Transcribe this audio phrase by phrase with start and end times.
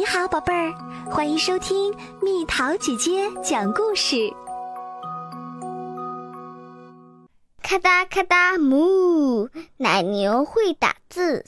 [0.00, 0.72] 你好，宝贝儿，
[1.10, 4.32] 欢迎收听蜜桃姐姐讲故事。
[7.62, 11.44] 咔哒咔哒，木奶牛会打字。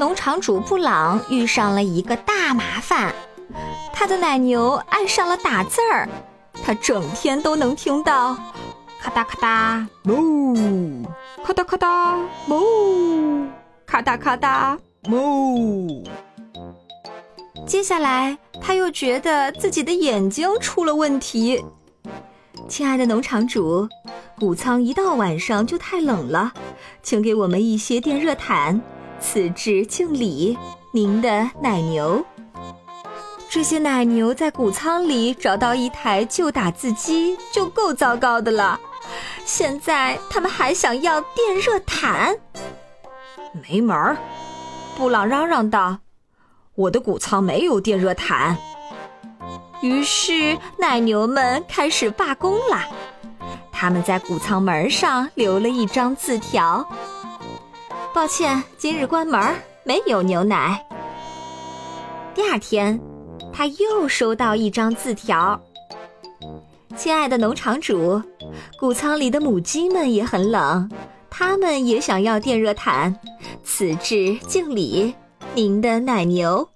[0.00, 3.14] 农场主布朗遇上了一个大麻烦，
[3.92, 6.08] 他的奶牛爱上了打字儿，
[6.64, 8.34] 他整天都能听到
[8.98, 11.06] 咔哒咔哒哞，
[11.44, 12.16] 咔哒咔哒
[12.48, 13.46] 哞，
[13.90, 16.04] 咔哒咔哒哞。
[17.66, 21.64] 接下来，他又觉得自己的眼睛出了问题。
[22.68, 23.88] 亲爱的农场主，
[24.38, 26.52] 谷仓一到晚上就太冷了，
[27.02, 28.78] 请给我们一些电热毯。
[29.20, 30.58] 此致敬礼，
[30.92, 32.22] 您的奶牛。
[33.48, 38.78] 这些奶牛在谷仓里找到一台旧打字机就够糟糕的了，
[39.46, 42.36] 现在他们还想要电热毯，
[43.68, 44.16] 没门儿！
[44.96, 45.98] 布朗嚷嚷道
[46.74, 48.56] ：“我的谷仓没有电热毯。”
[49.80, 52.88] 于是奶牛们开始罢工啦，
[53.70, 56.84] 他们在谷仓门上留了一张字条。
[58.12, 60.84] 抱歉，今日关门，没有牛奶。
[62.34, 63.00] 第二天，
[63.52, 65.60] 他又收到一张字条
[66.96, 68.20] ：“亲爱的农场主，
[68.80, 70.90] 谷仓里的母鸡们也很冷，
[71.38, 73.16] 它们也想要电热毯。
[73.62, 75.14] 此致敬礼，
[75.54, 76.68] 您的奶牛。”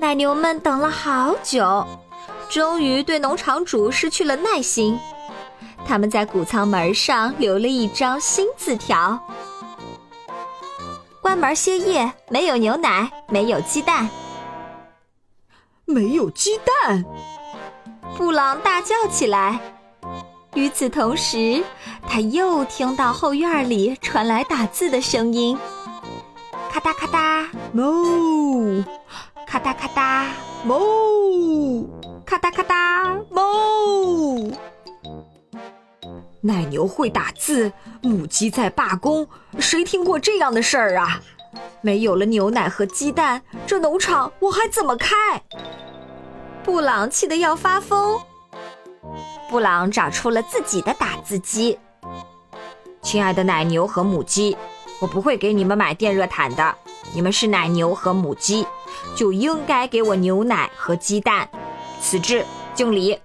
[0.00, 1.86] 奶牛们等了好久，
[2.48, 4.98] 终于对农场主失去了耐心。
[5.86, 9.20] 他们在谷仓门上留了一张新字条
[11.20, 14.08] ：“关门歇业，没有牛奶，没有鸡蛋。”
[15.84, 17.04] 没有鸡蛋！
[18.16, 19.75] 布朗大叫起来。
[20.56, 21.62] 与此同时，
[22.08, 25.56] 他又听到后院里传来打字的声音
[26.72, 28.82] ：“咔哒咔哒哞，
[29.46, 30.26] 咔哒咔哒
[30.66, 31.86] 哞，
[32.24, 34.50] 咔哒咔哒哞。”
[36.40, 37.70] 奶牛会打字，
[38.00, 41.20] 母鸡在罢工，谁听过这样的事儿啊？
[41.82, 45.14] 没有了牛奶和鸡蛋，这农场我还怎么开？
[46.64, 48.18] 布朗气得要发疯。
[49.56, 51.78] 布朗找出了自己的打字机。
[53.00, 54.54] 亲爱的奶牛和母鸡，
[55.00, 56.74] 我不会给你们买电热毯的。
[57.14, 58.66] 你们是奶牛和母鸡，
[59.16, 61.48] 就应该给我牛奶和鸡蛋。
[62.02, 62.44] 此致
[62.74, 63.18] 敬礼，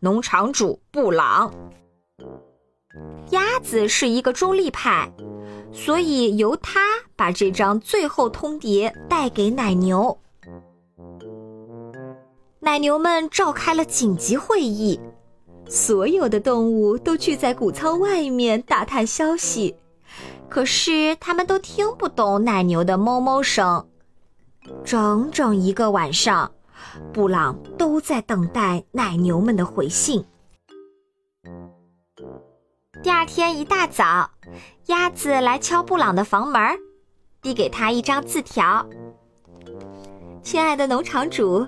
[0.00, 1.52] 农场主布朗。
[3.32, 5.12] 鸭子是一个中立派，
[5.70, 6.80] 所以由他
[7.14, 10.18] 把这张最后通牒带给奶牛。
[12.60, 14.98] 奶牛们召开了紧急会议，
[15.66, 19.74] 所有的动物都聚在谷仓外面打探消息，
[20.48, 23.86] 可是他们都听不懂奶牛的哞哞声。
[24.84, 26.50] 整整一个晚上，
[27.12, 30.24] 布朗都在等待奶牛们的回信。
[33.02, 34.30] 第二天一大早，
[34.86, 36.60] 鸭子来敲布朗的房门，
[37.42, 38.86] 递给他一张字条
[40.42, 41.66] ：“亲爱的农场主，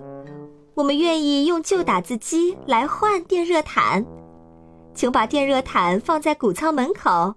[0.76, 4.04] 我们愿意用旧打字机来换电热毯，
[4.94, 7.34] 请把电热毯放在谷仓门口，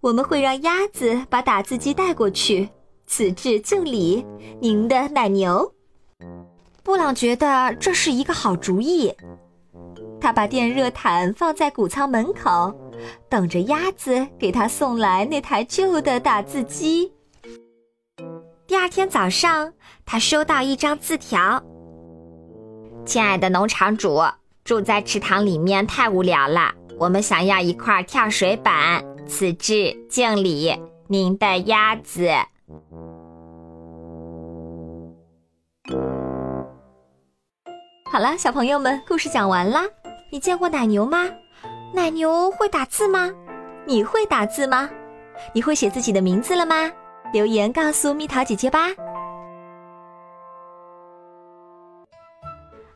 [0.00, 2.68] 我们会让鸭子把打字机带过去。
[3.06, 4.26] 此致敬礼，
[4.60, 5.72] 您的奶牛。”
[6.82, 9.14] 布朗觉得这是一个好主意，
[10.20, 12.76] 他把电热毯放在谷仓门口。
[13.28, 17.12] 等着鸭子给他送来那台旧的打字机。
[18.66, 19.72] 第二天早上，
[20.04, 21.62] 他收到一张字条
[23.04, 24.22] ：“亲爱的农场主，
[24.64, 29.04] 住在池塘里面太无聊了，我们想要一块跳水板。
[29.26, 30.74] 此致敬礼，
[31.08, 32.28] 您的鸭子。”
[38.10, 39.84] 好了，小朋友们，故事讲完啦。
[40.30, 41.28] 你见过奶牛吗？
[41.94, 43.32] 奶牛会打字吗？
[43.86, 44.88] 你会打字吗？
[45.52, 46.90] 你会写自己的名字了吗？
[47.32, 48.88] 留言告诉蜜桃姐姐吧。